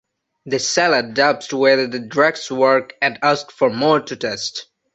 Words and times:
The 0.47 0.57
seller 0.57 1.03
doubts 1.03 1.53
whether 1.53 1.85
the 1.85 1.99
drugs 1.99 2.49
work 2.49 2.95
and 3.03 3.19
ask 3.21 3.51
for 3.51 3.69
more 3.69 3.99
to 4.01 4.15
test. 4.15 4.65